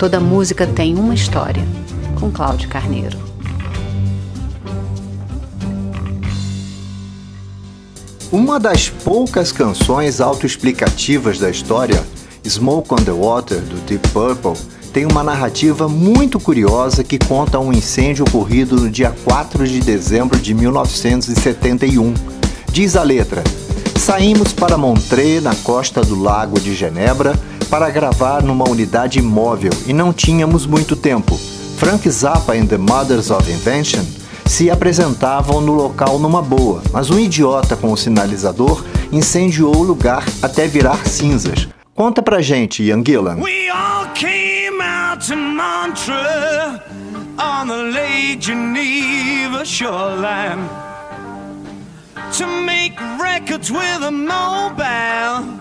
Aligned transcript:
Toda 0.00 0.18
música 0.18 0.66
tem 0.66 0.94
uma 0.94 1.12
história, 1.12 1.62
com 2.18 2.30
Cláudio 2.30 2.70
Carneiro. 2.70 3.18
Uma 8.32 8.58
das 8.58 8.88
poucas 8.88 9.52
canções 9.52 10.18
autoexplicativas 10.18 11.38
da 11.38 11.50
história, 11.50 12.02
Smoke 12.48 12.94
on 12.94 13.04
the 13.04 13.12
Water, 13.12 13.60
do 13.60 13.76
Deep 13.84 14.08
Purple, 14.08 14.54
tem 14.90 15.04
uma 15.04 15.22
narrativa 15.22 15.86
muito 15.86 16.40
curiosa 16.40 17.04
que 17.04 17.18
conta 17.18 17.60
um 17.60 17.70
incêndio 17.70 18.24
ocorrido 18.24 18.76
no 18.76 18.88
dia 18.88 19.14
4 19.24 19.68
de 19.68 19.80
dezembro 19.80 20.38
de 20.38 20.54
1971. 20.54 22.14
Diz 22.72 22.96
a 22.96 23.02
letra: 23.02 23.44
Saímos 24.00 24.54
para 24.54 24.78
Montreux, 24.78 25.42
na 25.42 25.54
costa 25.56 26.00
do 26.00 26.18
Lago 26.18 26.58
de 26.58 26.74
Genebra, 26.74 27.38
para 27.68 27.90
gravar 27.90 28.42
numa 28.42 28.66
unidade 28.66 29.20
móvel 29.20 29.70
e 29.86 29.92
não 29.92 30.10
tínhamos 30.10 30.64
muito 30.64 30.96
tempo. 30.96 31.38
Frank 31.76 32.08
Zappa 32.10 32.56
e 32.56 32.66
The 32.66 32.78
Mothers 32.78 33.30
of 33.30 33.48
Invention 33.52 34.02
se 34.46 34.70
apresentavam 34.70 35.60
no 35.60 35.74
local 35.74 36.18
numa 36.18 36.40
boa, 36.40 36.82
mas 36.90 37.10
um 37.10 37.18
idiota 37.18 37.76
com 37.76 37.92
o 37.92 37.96
sinalizador 37.96 38.82
incendiou 39.12 39.76
o 39.76 39.82
lugar 39.82 40.24
até 40.40 40.66
virar 40.66 41.06
cinzas. 41.06 41.68
Conta 41.94 42.22
pra 42.22 42.40
gente, 42.40 42.82
Ian 42.82 43.04
Gillan. 43.04 43.36
We 43.36 43.68
all 43.68 44.06
came 44.14 44.82
out 44.82 45.24
to 45.28 45.36
Montreux 45.36 46.80
on 47.38 47.66
the 47.68 47.76
Lake 47.92 48.38
Geneva 48.40 49.62
shoreline 49.62 50.89
to 52.40 52.46
make 52.46 52.98
records 53.20 53.70
with 53.70 54.02
a 54.02 54.10
mobile 54.10 55.60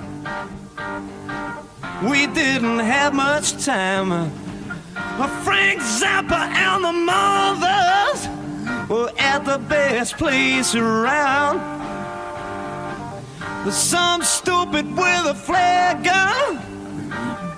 we 2.10 2.26
didn't 2.28 2.80
have 2.80 3.14
much 3.14 3.66
time. 3.66 4.32
Frank 5.44 5.82
Zappa 5.82 6.40
and 6.68 6.86
the 6.86 6.94
mothers 6.94 8.20
were 8.90 9.12
at 9.20 9.44
the 9.44 9.58
best 9.58 10.18
place 10.18 10.74
around. 10.74 11.58
but 13.66 13.72
Some 13.72 14.24
stupid 14.24 14.86
with 14.96 15.26
a 15.26 15.36
flare 15.36 15.96
gun 16.02 16.56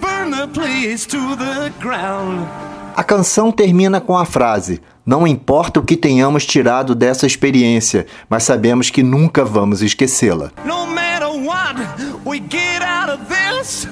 burned 0.02 0.34
the 0.34 0.48
place 0.52 1.06
to 1.06 1.36
the 1.36 1.72
ground. 1.80 2.71
A 2.96 3.04
canção 3.04 3.52
termina 3.52 4.02
com 4.02 4.18
a 4.18 4.26
frase: 4.26 4.82
Não 5.06 5.26
importa 5.26 5.80
o 5.80 5.84
que 5.84 5.96
tenhamos 5.96 6.46
tirado 6.46 6.94
dessa 6.94 7.26
experiência, 7.26 8.06
mas 8.30 8.44
sabemos 8.44 8.90
que 8.90 9.02
nunca 9.02 9.46
vamos 9.46 9.82
esquecê-la. 9.82 10.52
No 10.66 10.86
matter 10.88 11.30
what 11.30 11.80
we 12.26 12.40
get 12.50 12.82
out 12.82 13.10
of 13.12 13.24
this. 13.26 13.88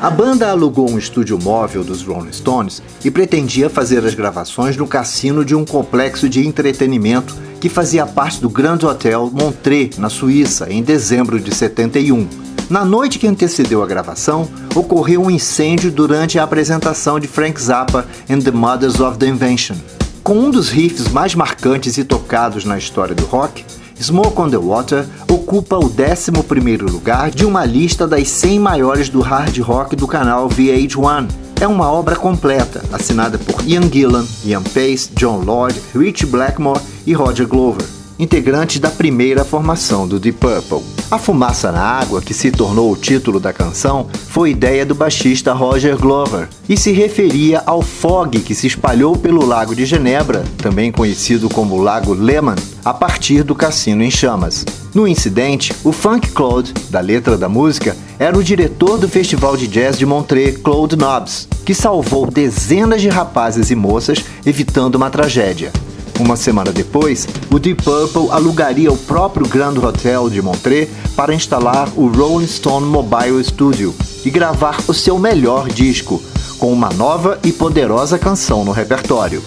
A 0.00 0.10
banda 0.10 0.50
alugou 0.50 0.90
um 0.90 0.98
estúdio 0.98 1.38
móvel 1.38 1.84
dos 1.84 2.02
Rolling 2.02 2.32
Stones 2.32 2.82
e 3.04 3.10
pretendia 3.10 3.68
fazer 3.68 4.04
as 4.04 4.14
gravações 4.14 4.76
no 4.76 4.86
cassino 4.86 5.44
de 5.44 5.54
um 5.54 5.64
complexo 5.64 6.28
de 6.28 6.46
entretenimento 6.46 7.36
que 7.60 7.68
fazia 7.68 8.06
parte 8.06 8.40
do 8.40 8.48
Grand 8.48 8.82
Hotel 8.82 9.30
Montreux, 9.32 9.98
na 9.98 10.08
Suíça, 10.08 10.72
em 10.72 10.82
dezembro 10.82 11.38
de 11.38 11.54
71. 11.54 12.55
Na 12.68 12.84
noite 12.84 13.20
que 13.20 13.28
antecedeu 13.28 13.80
a 13.80 13.86
gravação, 13.86 14.48
ocorreu 14.74 15.22
um 15.22 15.30
incêndio 15.30 15.88
durante 15.88 16.36
a 16.36 16.42
apresentação 16.42 17.20
de 17.20 17.28
Frank 17.28 17.60
Zappa 17.62 18.04
and 18.28 18.40
the 18.40 18.50
Mothers 18.50 18.98
of 18.98 19.18
the 19.18 19.26
Invention. 19.28 19.76
Com 20.24 20.36
um 20.36 20.50
dos 20.50 20.68
riffs 20.68 21.06
mais 21.12 21.32
marcantes 21.36 21.96
e 21.96 22.02
tocados 22.02 22.64
na 22.64 22.76
história 22.76 23.14
do 23.14 23.24
rock, 23.24 23.64
Smoke 24.00 24.40
on 24.40 24.50
the 24.50 24.58
Water 24.58 25.06
ocupa 25.30 25.76
o 25.76 25.88
11º 25.88 26.90
lugar 26.90 27.30
de 27.30 27.46
uma 27.46 27.64
lista 27.64 28.04
das 28.04 28.28
100 28.28 28.58
maiores 28.58 29.08
do 29.08 29.20
hard 29.20 29.56
rock 29.60 29.94
do 29.94 30.08
canal 30.08 30.48
VH1. 30.48 31.28
É 31.60 31.68
uma 31.68 31.88
obra 31.88 32.16
completa, 32.16 32.82
assinada 32.92 33.38
por 33.38 33.64
Ian 33.64 33.88
Gillan, 33.90 34.26
Ian 34.44 34.64
Pace, 34.64 35.08
John 35.14 35.44
Lord, 35.44 35.80
Rich 35.94 36.26
Blackmore 36.26 36.80
e 37.06 37.14
Roger 37.14 37.46
Glover 37.46 37.95
integrantes 38.18 38.78
da 38.78 38.90
primeira 38.90 39.44
formação 39.44 40.06
do 40.06 40.18
Deep 40.18 40.38
Purple. 40.38 40.82
A 41.10 41.18
fumaça 41.18 41.70
na 41.70 41.82
água, 41.82 42.20
que 42.20 42.34
se 42.34 42.50
tornou 42.50 42.90
o 42.90 42.96
título 42.96 43.38
da 43.38 43.52
canção, 43.52 44.06
foi 44.28 44.50
ideia 44.50 44.84
do 44.84 44.94
baixista 44.94 45.52
Roger 45.52 45.96
Glover 45.96 46.48
e 46.68 46.76
se 46.76 46.92
referia 46.92 47.62
ao 47.64 47.82
fog 47.82 48.40
que 48.40 48.54
se 48.54 48.66
espalhou 48.66 49.16
pelo 49.16 49.44
Lago 49.44 49.74
de 49.74 49.86
Genebra, 49.86 50.44
também 50.58 50.90
conhecido 50.90 51.48
como 51.48 51.80
Lago 51.80 52.12
Lehmann, 52.12 52.56
a 52.84 52.92
partir 52.92 53.42
do 53.42 53.54
cassino 53.54 54.02
em 54.02 54.10
chamas. 54.10 54.64
No 54.94 55.06
incidente, 55.06 55.74
o 55.84 55.92
Funk 55.92 56.30
Claude, 56.30 56.72
da 56.88 57.00
letra 57.00 57.36
da 57.36 57.48
música, 57.48 57.96
era 58.18 58.36
o 58.36 58.42
diretor 58.42 58.98
do 58.98 59.08
Festival 59.08 59.56
de 59.56 59.66
Jazz 59.66 59.98
de 59.98 60.06
Montreux, 60.06 60.58
Claude 60.62 60.96
Nobbs, 60.96 61.46
que 61.64 61.74
salvou 61.74 62.30
dezenas 62.30 63.02
de 63.02 63.08
rapazes 63.08 63.70
e 63.70 63.74
moças, 63.74 64.24
evitando 64.44 64.94
uma 64.94 65.10
tragédia. 65.10 65.70
Uma 66.18 66.34
semana 66.34 66.72
depois, 66.72 67.28
o 67.52 67.58
Deep 67.58 67.82
Purple 67.82 68.30
alugaria 68.30 68.90
o 68.90 68.96
próprio 68.96 69.46
Grand 69.46 69.76
Hotel 69.76 70.30
de 70.30 70.40
Montreux 70.40 70.88
para 71.14 71.34
instalar 71.34 71.90
o 71.94 72.06
Rolling 72.06 72.46
Stone 72.46 72.86
Mobile 72.86 73.44
Studio 73.44 73.94
e 74.24 74.30
gravar 74.30 74.78
o 74.88 74.94
seu 74.94 75.18
melhor 75.18 75.68
disco, 75.68 76.22
com 76.58 76.72
uma 76.72 76.88
nova 76.88 77.38
e 77.44 77.52
poderosa 77.52 78.18
canção 78.18 78.64
no 78.64 78.72
repertório. 78.72 79.42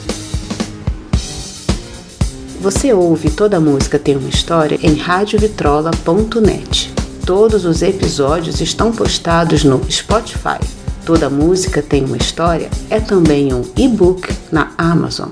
Você 2.62 2.94
ouve 2.94 3.32
Toda 3.32 3.60
Música 3.60 3.98
Tem 3.98 4.16
uma 4.16 4.30
História 4.30 4.78
em 4.84 4.94
radiovitrola.net. 4.96 6.94
Todos 7.26 7.66
os 7.66 7.82
episódios 7.82 8.62
estão 8.62 8.92
postados 8.92 9.64
no 9.64 9.82
Spotify. 9.90 10.60
Toda 11.04 11.32
Música 11.32 11.82
Tem 11.82 12.06
uma 12.06 12.18
História 12.18 12.70
é 12.92 13.00
também 13.00 13.54
um 13.54 13.64
e-book 13.76 14.32
na 14.52 14.72
Amazon. 14.78 15.30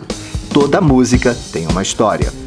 Toda 0.59 0.81
música 0.81 1.37
tem 1.53 1.67
uma 1.67 1.83
história. 1.83 2.46